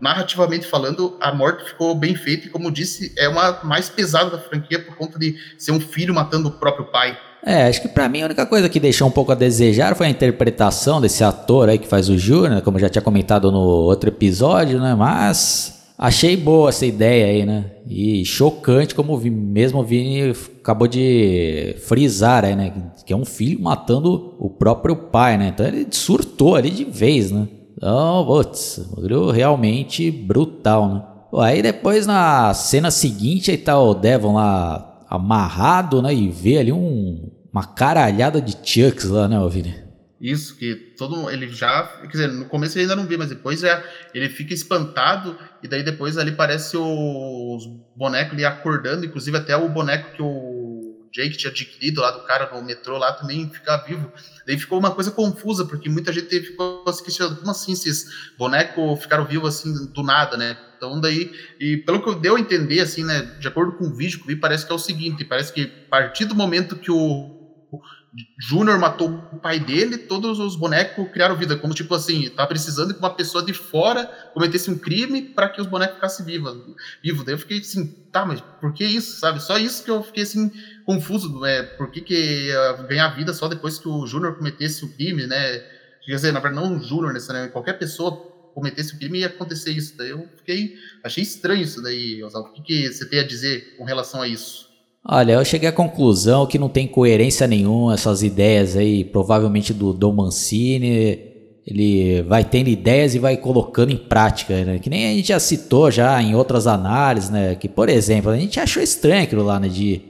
[0.00, 4.38] narrativamente falando, a morte ficou bem feita e, como disse, é uma mais pesada da
[4.38, 7.16] franquia por conta de ser um filho matando o próprio pai.
[7.44, 10.08] É, acho que para mim a única coisa que deixou um pouco a desejar foi
[10.08, 13.60] a interpretação desse ator aí que faz o Júnior, como eu já tinha comentado no
[13.60, 14.96] outro episódio, né?
[14.96, 17.66] Mas achei boa essa ideia aí, né?
[17.88, 22.72] E chocante como vi, mesmo o Vini acabou de frisar aí, né?
[23.06, 25.52] Que é um filho matando o próprio pai, né?
[25.54, 27.46] Então ele surtou ali de vez, né?
[27.76, 28.80] Então, putz,
[29.34, 31.02] realmente brutal, né?
[31.38, 36.14] Aí depois na cena seguinte aí tá o Devon lá amarrado, né?
[36.14, 39.86] E vê ali um, uma caralhada de Chucks lá, né, Vini?
[40.18, 41.82] Isso, que todo ele já.
[42.00, 43.82] Quer dizer, no começo ele ainda não vê, mas depois já
[44.14, 49.68] ele fica espantado, e daí depois ali parece os bonecos ali acordando, inclusive até o
[49.68, 50.75] boneco que o
[51.16, 54.12] Jake tinha adquirido lá do cara no metrô lá também fica vivo.
[54.46, 58.04] Daí ficou uma coisa confusa, porque muita gente ficou se questionando, como assim esses
[58.36, 60.58] bonecos ficaram vivos assim do nada, né?
[60.76, 64.18] Então daí, e pelo que deu a entender, assim, né, de acordo com o vídeo
[64.18, 66.90] que eu vi, parece que é o seguinte, parece que a partir do momento que
[66.90, 67.34] o
[68.38, 72.94] Júnior matou o pai dele, todos os bonecos criaram vida, como tipo assim, tá precisando
[72.94, 76.54] que uma pessoa de fora cometesse um crime para que os bonecos ficassem vivos.
[77.02, 77.24] Vivo.
[77.24, 79.42] Daí eu fiquei assim, tá, mas por que isso, sabe?
[79.42, 80.50] Só isso que eu fiquei assim
[80.86, 82.48] confuso, é, por que, que
[82.88, 85.62] ganhar vida só depois que o Júnior cometesse o crime, né?
[86.06, 87.48] Quer dizer, na verdade, não o Júnior, né?
[87.48, 88.12] Qualquer pessoa
[88.54, 89.98] cometesse o crime ia acontecer isso.
[89.98, 92.22] Daí eu fiquei, achei estranho isso daí.
[92.22, 94.66] O que, que você tem a dizer com relação a isso?
[95.04, 99.92] Olha, eu cheguei à conclusão que não tem coerência nenhuma essas ideias aí, provavelmente do
[99.92, 101.34] Dom Mancini.
[101.66, 104.78] Ele vai tendo ideias e vai colocando em prática, né?
[104.78, 107.56] Que nem a gente já citou já em outras análises, né?
[107.56, 109.68] Que, por exemplo, a gente achou estranho aquilo lá, né?
[109.68, 110.00] De,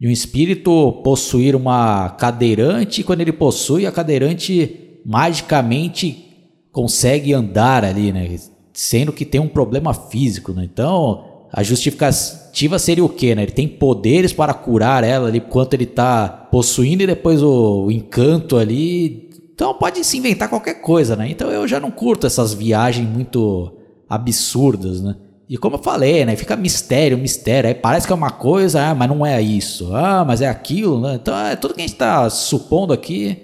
[0.00, 6.24] de um espírito possuir uma cadeirante e quando ele possui, a cadeirante magicamente
[6.72, 8.36] consegue andar ali, né?
[8.72, 10.64] Sendo que tem um problema físico, né?
[10.64, 13.44] Então, a justificativa seria o quê, né?
[13.44, 17.92] Ele tem poderes para curar ela ali enquanto ele tá possuindo e depois o, o
[17.92, 19.30] encanto ali.
[19.54, 21.30] Então pode se inventar qualquer coisa, né?
[21.30, 23.72] Então eu já não curto essas viagens muito
[24.08, 25.14] absurdas, né?
[25.54, 26.34] E como eu falei, né?
[26.34, 27.68] Fica mistério, mistério.
[27.68, 29.94] Aí parece que é uma coisa, ah, mas não é isso.
[29.94, 31.14] Ah, mas é aquilo, né?
[31.14, 33.38] Então é tudo que a gente tá supondo aqui.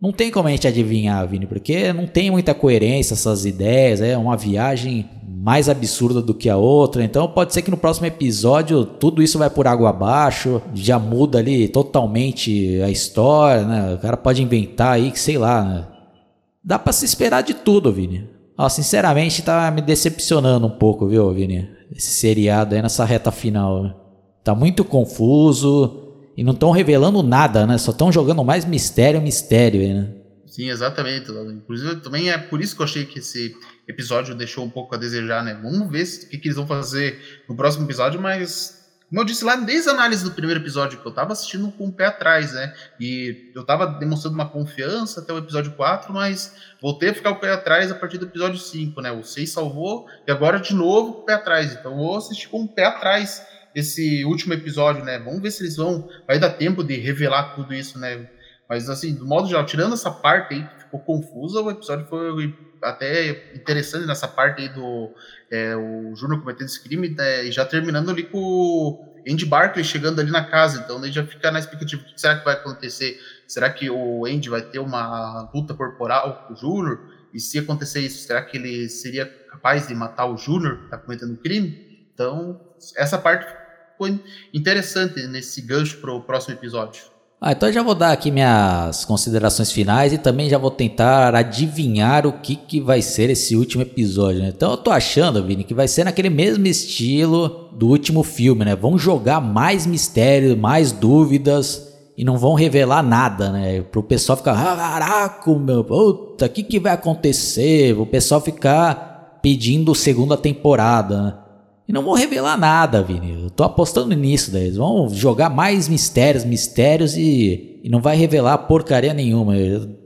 [0.00, 4.00] Não tem como a gente adivinhar, Vini, porque não tem muita coerência essas ideias.
[4.00, 7.04] É uma viagem mais absurda do que a outra.
[7.04, 11.38] Então pode ser que no próximo episódio tudo isso vai por água abaixo, já muda
[11.38, 13.94] ali totalmente a história, né?
[13.94, 15.86] O cara pode inventar aí que sei lá, né?
[16.64, 18.31] Dá para se esperar de tudo, Vini.
[18.62, 21.68] Ó, sinceramente tá me decepcionando um pouco, viu, Vini?
[21.90, 24.30] Esse seriado aí nessa reta final.
[24.44, 27.76] Tá muito confuso e não estão revelando nada, né?
[27.76, 30.14] Só estão jogando mais mistério, mistério aí, né?
[30.46, 31.28] Sim, exatamente.
[31.32, 33.52] Inclusive, também é por isso que eu achei que esse
[33.88, 35.58] episódio deixou um pouco a desejar, né?
[35.60, 38.81] Vamos ver o que, que eles vão fazer no próximo episódio, mas
[39.12, 41.88] como eu disse lá, desde a análise do primeiro episódio, que eu tava assistindo com
[41.88, 42.72] o pé atrás, né?
[42.98, 47.38] E eu tava demonstrando uma confiança até o episódio 4, mas voltei a ficar o
[47.38, 49.12] pé atrás a partir do episódio 5, né?
[49.12, 51.74] O 6 salvou e agora de novo o pé atrás.
[51.74, 55.18] Então eu assistir com o pé atrás esse último episódio, né?
[55.18, 56.08] Vamos ver se eles vão.
[56.26, 58.30] Vai dar tempo de revelar tudo isso, né?
[58.66, 62.54] Mas assim, do modo geral, tirando essa parte aí que ficou confusa, o episódio foi
[62.82, 65.10] até interessante nessa parte aí do
[65.50, 69.84] é, o Júnior cometendo esse crime, né, e já terminando ali com o Andy Barkley
[69.84, 72.54] chegando ali na casa, então daí já fica na expectativa, o que será que vai
[72.54, 73.20] acontecer?
[73.46, 77.00] Será que o Andy vai ter uma luta corporal com o Júnior?
[77.32, 80.98] E se acontecer isso, será que ele seria capaz de matar o Júnior que está
[80.98, 82.06] cometendo crime?
[82.12, 82.60] Então,
[82.96, 83.46] essa parte
[83.96, 87.11] foi interessante nesse gancho para o próximo episódio.
[87.44, 92.24] Ah, então já vou dar aqui minhas considerações finais e também já vou tentar adivinhar
[92.24, 94.52] o que, que vai ser esse último episódio, né?
[94.54, 98.76] Então eu tô achando, Vini, que vai ser naquele mesmo estilo do último filme, né?
[98.76, 103.82] Vão jogar mais mistério, mais dúvidas e não vão revelar nada, né?
[103.82, 107.98] Pro pessoal ficar, ah, caraca, meu, puta, o que, que vai acontecer?
[107.98, 111.34] O pessoal ficar pedindo segunda temporada, né?
[111.88, 113.42] E não vão revelar nada, Vini.
[113.42, 114.64] Eu tô apostando nisso, daí.
[114.64, 119.54] Eles vão jogar mais mistérios, mistérios e, e não vai revelar porcaria nenhuma.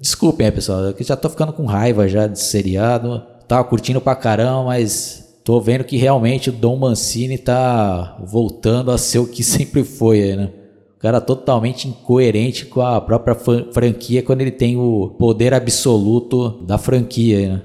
[0.00, 0.80] Desculpem aí, pessoal.
[0.80, 3.22] Eu já tô ficando com raiva já de seriado.
[3.46, 8.98] Tava curtindo pra caramba, mas tô vendo que realmente o Dom Mancini tá voltando a
[8.98, 10.50] ser o que sempre foi né?
[10.96, 13.36] O cara totalmente incoerente com a própria
[13.70, 17.62] franquia quando ele tem o poder absoluto da franquia, né?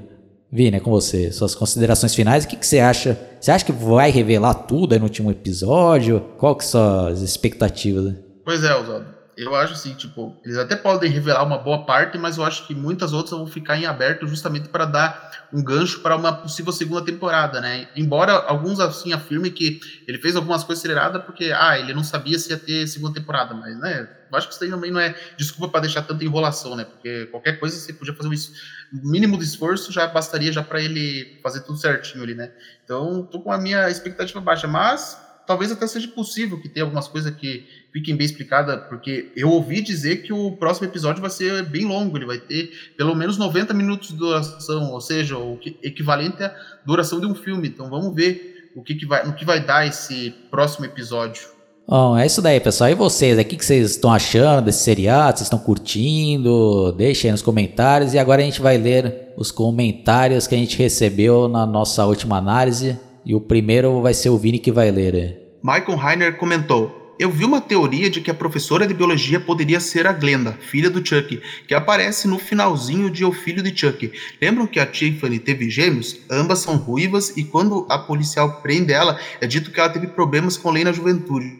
[0.52, 1.32] Vini, é com você.
[1.32, 2.44] Suas considerações finais.
[2.44, 3.18] O que, que você acha?
[3.40, 6.20] Você acha que vai revelar tudo aí no último episódio?
[6.38, 8.14] Qual que são as expectativas?
[8.44, 12.38] Pois é, Oswaldo eu acho assim, tipo, eles até podem revelar uma boa parte, mas
[12.38, 16.16] eu acho que muitas outras vão ficar em aberto justamente para dar um gancho para
[16.16, 17.88] uma possível segunda temporada, né?
[17.96, 22.38] Embora alguns assim afirmem que ele fez algumas coisas aceleradas porque, ah, ele não sabia
[22.38, 24.08] se ia ter segunda temporada, mas, né?
[24.32, 26.86] Eu acho que isso aí também não é desculpa para deixar tanta enrolação, né?
[26.86, 31.40] Porque qualquer coisa você podia fazer um mínimo de esforço já bastaria já para ele
[31.44, 32.52] fazer tudo certinho ali, né?
[32.84, 37.08] Então, tô com a minha expectativa baixa, mas talvez até seja possível que tenha algumas
[37.08, 41.64] coisas que fiquem bem explicadas, porque eu ouvi dizer que o próximo episódio vai ser
[41.66, 46.44] bem longo, ele vai ter pelo menos 90 minutos de duração, ou seja, o equivalente
[46.44, 46.54] à
[46.86, 47.68] duração de um filme.
[47.68, 51.50] Então vamos ver o que, que vai, no que vai dar esse próximo episódio.
[51.88, 52.90] Bom, é isso daí, pessoal.
[52.90, 55.38] E vocês, o que, que vocês estão achando desse seriado?
[55.38, 56.94] Vocês estão curtindo?
[56.94, 58.14] Deixem aí nos comentários.
[58.14, 62.38] E agora a gente vai ler os comentários que a gente recebeu na nossa última
[62.38, 62.98] análise.
[63.26, 65.58] E o primeiro vai ser o Vini que vai ler.
[65.62, 70.08] Michael Heiner comentou: eu vi uma teoria de que a professora de biologia poderia ser
[70.08, 74.12] a Glenda, filha do Chuck, que aparece no finalzinho de O Filho de Chuck.
[74.42, 76.18] Lembram que a Tiffany teve gêmeos?
[76.32, 80.58] Ambas são ruivas e quando a policial prende ela, é dito que ela teve problemas
[80.58, 81.60] com lei na juventude.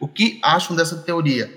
[0.00, 1.52] O que acham dessa teoria?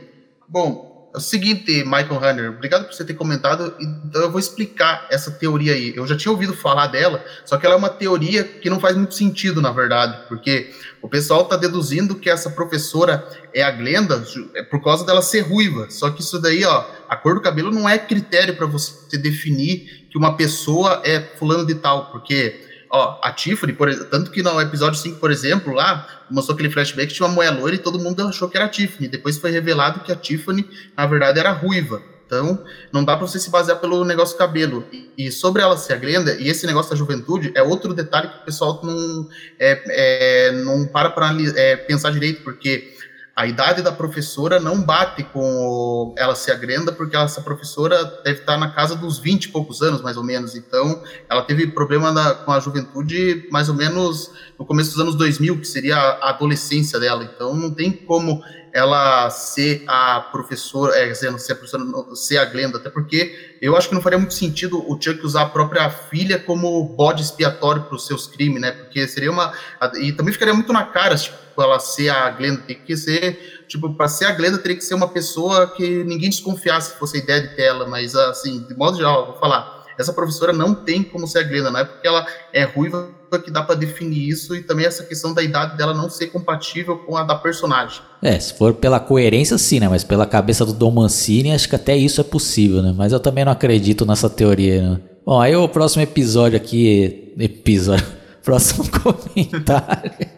[0.46, 0.87] Bom,
[1.18, 3.74] é o seguinte, Michael Hunter, obrigado por você ter comentado.
[3.80, 5.94] Então eu vou explicar essa teoria aí.
[5.96, 8.96] Eu já tinha ouvido falar dela, só que ela é uma teoria que não faz
[8.96, 14.24] muito sentido, na verdade, porque o pessoal está deduzindo que essa professora é a Glenda
[14.54, 15.90] é por causa dela ser ruiva.
[15.90, 20.08] Só que isso daí, ó, a cor do cabelo não é critério para você definir
[20.12, 24.60] que uma pessoa é fulano de tal, porque Ó, a Tiffany, por, tanto que no
[24.62, 28.26] episódio 5, por exemplo, lá, mostrou aquele flashback, tinha uma mulher loira e todo mundo
[28.28, 29.08] achou que era a Tiffany.
[29.08, 32.02] Depois foi revelado que a Tiffany, na verdade, era ruiva.
[32.28, 34.86] Então, não dá para você se basear pelo negócio cabelo.
[34.92, 38.28] E, e, sobre ela ser a Glenda, e esse negócio da juventude, é outro detalhe
[38.28, 42.97] que o pessoal não, é, é, não para para é, pensar direito, porque
[43.38, 48.40] a idade da professora não bate com ela ser a Grenda, porque essa professora deve
[48.40, 50.56] estar na casa dos 20 e poucos anos, mais ou menos.
[50.56, 55.14] Então, ela teve problema na, com a juventude mais ou menos no começo dos anos
[55.14, 57.30] 2000, que seria a adolescência dela.
[57.32, 58.42] Então, não tem como
[58.78, 63.90] ela ser a professora, é, ser a professora, ser a Glenda, até porque eu acho
[63.90, 67.96] que não faria muito sentido o Chuck usar a própria filha como bode expiatório para
[67.96, 68.72] os seus crimes, né?
[68.72, 69.52] Porque seria uma.
[69.96, 73.66] E também ficaria muito na cara, tipo, ela ser a Glenda, tem que ser.
[73.68, 77.18] Tipo, para ser a Glenda teria que ser uma pessoa que ninguém desconfiasse se fosse
[77.18, 81.04] a ideia de tela, mas assim, de modo geral, vou falar essa professora não tem
[81.04, 83.10] como ser a Glenda, não é porque ela é ruiva
[83.44, 86.98] que dá para definir isso e também essa questão da idade dela não ser compatível
[86.98, 88.02] com a da personagem.
[88.22, 89.88] É, se for pela coerência sim, né?
[89.88, 92.94] Mas pela cabeça do Dom Mancini, acho que até isso é possível, né?
[92.96, 95.00] Mas eu também não acredito nessa teoria, né?
[95.26, 98.06] Bom, aí o próximo episódio aqui, episódio,
[98.44, 100.38] próximo comentário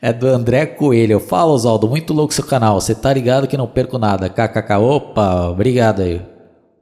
[0.00, 1.18] é do André Coelho.
[1.18, 2.80] Fala, Oswaldo, muito louco seu canal.
[2.80, 4.28] Você tá ligado que não perco nada.
[4.28, 6.20] KKK, opa, obrigado aí.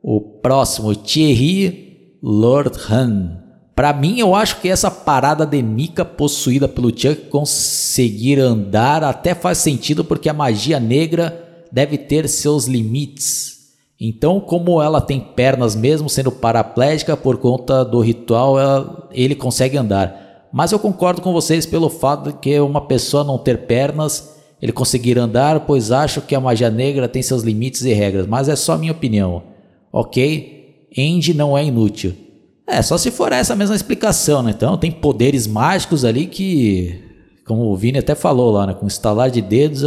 [0.02, 3.43] O próximo, Thierry Lordhan.
[3.74, 9.34] Para mim, eu acho que essa parada de Nika possuída pelo Chuck conseguir andar até
[9.34, 13.72] faz sentido porque a magia negra deve ter seus limites.
[14.00, 19.76] Então, como ela tem pernas mesmo sendo paraplégica por conta do ritual, ela, ele consegue
[19.76, 20.48] andar.
[20.52, 24.72] Mas eu concordo com vocês pelo fato de que uma pessoa não ter pernas, ele
[24.72, 28.26] conseguir andar, pois acho que a magia negra tem seus limites e regras.
[28.26, 29.54] Mas é só minha opinião
[29.94, 30.88] ok?
[30.96, 32.12] End não é inútil.
[32.66, 34.50] É, só se for essa mesma explicação, né?
[34.50, 37.02] Então tem poderes mágicos ali que,
[37.46, 38.74] como o Vini até falou lá, né?
[38.74, 39.82] Com estalar de dedos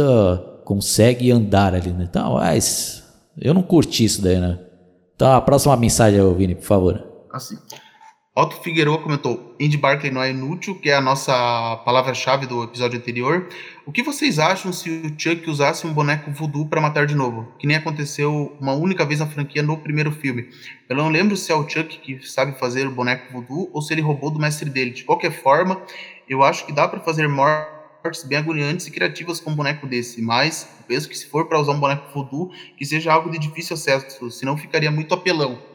[0.64, 2.06] consegue andar ali, né?
[2.08, 3.02] Então, mas
[3.40, 4.58] eu não curti isso daí, né?
[5.16, 7.04] Então a próxima mensagem, Vini, por favor.
[7.32, 7.56] Assim.
[8.38, 11.32] Otto Figueroa comentou: Andy Barkley não é inútil, que é a nossa
[11.84, 13.48] palavra-chave do episódio anterior.
[13.84, 17.52] O que vocês acham se o Chuck usasse um boneco voodoo para matar de novo?
[17.58, 20.50] Que nem aconteceu uma única vez na franquia no primeiro filme.
[20.88, 23.92] Eu não lembro se é o Chuck que sabe fazer o boneco voodoo ou se
[23.92, 24.92] ele roubou do mestre dele.
[24.92, 25.82] De qualquer forma,
[26.28, 30.22] eu acho que dá para fazer mortes bem agoniantes e criativas com um boneco desse,
[30.22, 33.74] mas penso que se for para usar um boneco voodoo, que seja algo de difícil
[33.74, 35.67] acesso, senão ficaria muito apelão.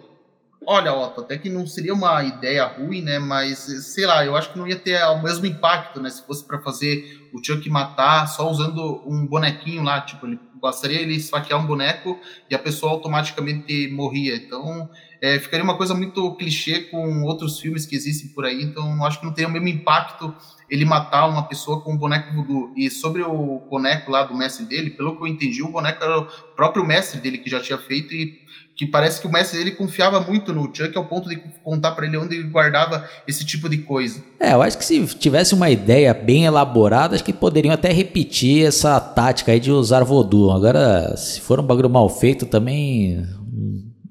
[0.66, 3.20] Olha, Otto, até que não seria uma ideia ruim, né?
[3.20, 6.09] Mas sei lá, eu acho que não ia ter o mesmo impacto, né?
[6.09, 11.01] Se fosse para fazer o Chuck matar só usando um bonequinho lá, tipo, ele bastaria
[11.01, 12.18] ele esfaquear um boneco
[12.49, 14.36] e a pessoa automaticamente morria.
[14.36, 14.89] Então,
[15.22, 18.64] é, ficaria uma coisa muito clichê com outros filmes que existem por aí.
[18.64, 20.34] Então, acho que não teria o mesmo impacto
[20.70, 22.74] ele matar uma pessoa com um boneco voodoo.
[22.78, 26.20] E sobre o boneco lá do mestre dele, pelo que eu entendi, o boneco era
[26.20, 28.43] o próprio mestre dele que já tinha feito e
[28.76, 32.07] que parece que o mestre dele confiava muito no Chuck ao ponto de contar para
[32.07, 34.24] ele onde ele guardava esse tipo de coisa.
[34.39, 38.65] É, eu acho que se tivesse uma ideia bem elaborada, acho que poderiam até repetir
[38.65, 40.51] essa tática aí de usar voodoo.
[40.51, 43.24] Agora, se for um bagulho mal feito também,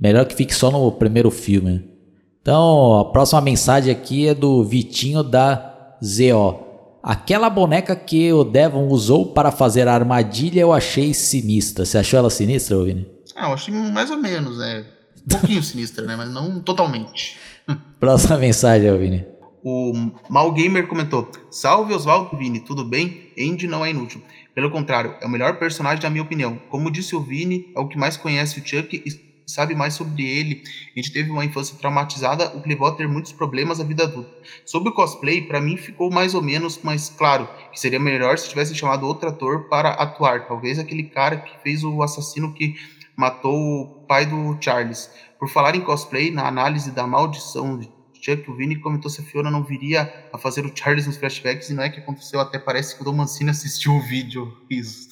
[0.01, 1.91] melhor que fique só no primeiro filme.
[2.41, 6.73] Então, a próxima mensagem aqui é do Vitinho da ZO.
[7.03, 11.85] Aquela boneca que o Devon usou para fazer a armadilha eu achei sinistra.
[11.85, 13.07] Você achou ela sinistra, Vini?
[13.35, 14.85] Ah, eu achei mais ou menos, é.
[15.25, 16.17] Um pouquinho sinistra, né?
[16.17, 17.39] Mas não totalmente.
[18.01, 19.27] Próxima mensagem, Vini.
[19.65, 19.93] O
[20.29, 23.33] Mal Gamer comentou: Salve Oswaldo Vini, tudo bem?
[23.39, 24.21] Andy não é inútil.
[24.55, 26.61] Pelo contrário, é o melhor personagem, na minha opinião.
[26.69, 30.27] Como disse o Vini, é o que mais conhece o Chuck e sabe mais sobre
[30.27, 30.63] ele.
[30.95, 34.05] A gente teve uma infância traumatizada, o que levou a ter muitos problemas na vida
[34.05, 34.31] adulta.
[34.65, 38.49] Sobre o cosplay, para mim ficou mais ou menos, mas claro, que seria melhor se
[38.49, 40.47] tivesse chamado outro ator para atuar.
[40.47, 42.75] Talvez aquele cara que fez o assassino que
[43.17, 45.11] matou o pai do Charles.
[45.39, 47.91] Por falar em cosplay, na análise da maldição de
[48.23, 51.71] Chuck, o Vini comentou se a Fiona não viria a fazer o Charles nos flashbacks
[51.71, 54.57] e não é que aconteceu, até parece que o Dom Mancini assistiu o vídeo.
[54.71, 55.09] Isso.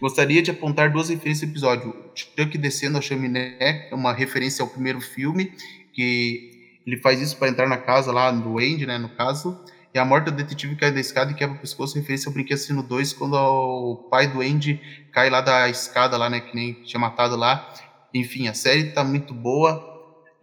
[0.00, 1.94] Gostaria de apontar duas referências ao episódio.
[2.14, 5.52] Chuck descendo a chaminé, é uma referência ao primeiro filme,
[5.92, 9.58] que ele faz isso para entrar na casa lá do Andy, né, no caso.
[9.94, 12.56] E a morte do detetive cai da escada e quebra o pescoço, referência ao brinquedo
[12.56, 14.80] Assassino 2, quando o pai do Andy
[15.12, 17.72] cai lá da escada, lá, né, que nem tinha matado lá.
[18.12, 19.92] Enfim, a série tá muito boa.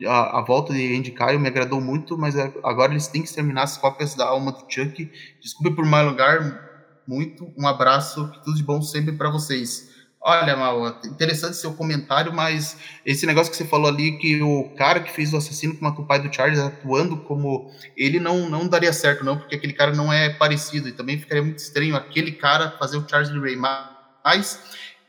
[0.08, 2.34] A, a volta de Andy Caio me agradou muito, mas
[2.64, 5.12] agora eles têm que terminar as cópias da alma do Chuck.
[5.41, 7.54] Desculpe por mais lugar, muito.
[7.58, 9.91] Um abraço, tudo de bom sempre para vocês.
[10.24, 14.99] Olha, Mal, interessante seu comentário, mas esse negócio que você falou ali, que o cara
[14.99, 18.93] que fez o assassino matou o pai do Charles atuando como ele, não, não daria
[18.93, 22.69] certo, não, porque aquele cara não é parecido, e também ficaria muito estranho aquele cara
[22.78, 23.55] fazer o Charles Ray.
[23.55, 24.59] Mas,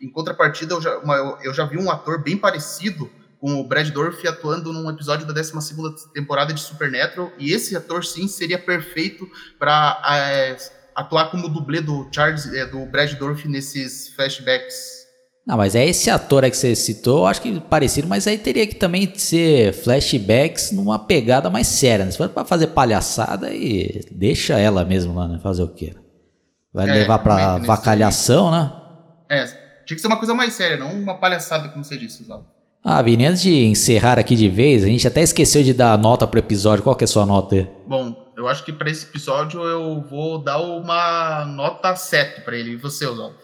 [0.00, 0.98] em contrapartida, eu já,
[1.42, 5.34] eu já vi um ator bem parecido com o Brad Dourif atuando num episódio da
[5.34, 5.52] 12
[6.14, 10.56] temporada de Supernatural, e esse ator, sim, seria perfeito para é,
[10.94, 15.01] atuar como dublê do Charles, é, do Brad Dourif nesses flashbacks
[15.44, 18.64] não, mas é esse ator aí que você citou, acho que parecido, mas aí teria
[18.66, 22.04] que também ser flashbacks numa pegada mais séria.
[22.04, 22.12] Né?
[22.12, 25.40] Se for pra fazer palhaçada, aí deixa ela mesmo lá, né?
[25.42, 25.94] Fazer o quê?
[26.72, 28.72] Vai é, levar pra vacalhação, né?
[29.28, 29.44] É,
[29.84, 32.46] tinha que ser uma coisa mais séria, não uma palhaçada, como você disse, Oswaldo.
[32.84, 36.26] Ah, Vini, antes de encerrar aqui de vez, a gente até esqueceu de dar nota
[36.26, 36.82] pro episódio.
[36.82, 37.68] Qual que é a sua nota aí?
[37.86, 42.72] Bom, eu acho que para esse episódio eu vou dar uma nota 7 para ele.
[42.72, 43.36] E você, Oswaldo?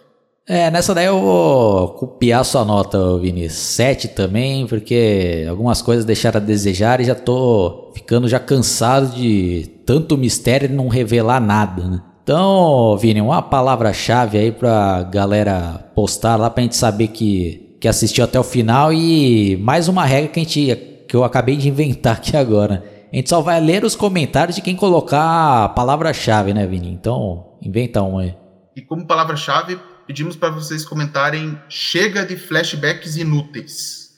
[0.49, 3.51] É, nessa daí eu vou copiar sua nota, Vini.
[3.51, 9.71] 7 também, porque algumas coisas deixaram a desejar e já tô ficando já cansado de
[9.85, 12.03] tanto mistério e não revelar nada, né?
[12.23, 18.25] Então, Vini, uma palavra-chave aí pra galera postar lá pra gente saber que, que assistiu
[18.25, 20.77] até o final e mais uma regra que a gente
[21.09, 22.85] que eu acabei de inventar aqui agora.
[23.11, 26.91] A gente só vai ler os comentários de quem colocar a palavra-chave, né, Vini?
[26.91, 28.35] Então, inventa um aí.
[28.77, 29.79] E como palavra-chave,
[30.09, 34.09] pedimos para vocês comentarem chega de flashbacks inúteis.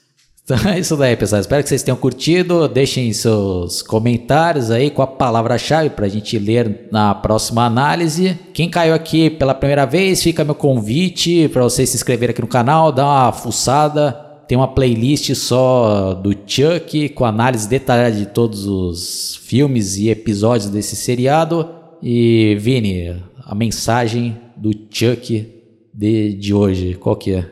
[0.45, 1.41] Então é isso daí, pessoal.
[1.41, 2.69] Espero que vocês tenham curtido.
[2.69, 8.39] Deixem seus comentários aí com a palavra-chave para a gente ler na próxima análise.
[8.55, 12.47] Quem caiu aqui pela primeira vez, fica meu convite para vocês se inscreverem aqui no
[12.47, 14.13] canal, dar uma fuçada.
[14.47, 20.71] Tem uma playlist só do Chuck com análise detalhada de todos os filmes e episódios
[20.71, 21.69] desse seriado.
[22.01, 25.60] E Vini, a mensagem do Chuck
[25.93, 26.95] de, de hoje?
[26.95, 27.51] Qual que é?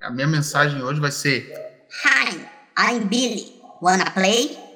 [0.00, 1.52] A minha mensagem hoje vai ser
[2.04, 2.46] Hi,
[2.78, 3.52] I'm Billy.
[3.82, 4.67] Wanna play?